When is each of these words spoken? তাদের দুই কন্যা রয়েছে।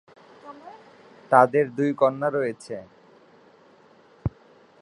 তাদের 1.31 1.65
দুই 1.77 1.89
কন্যা 1.93 2.29
রয়েছে। 2.29 2.75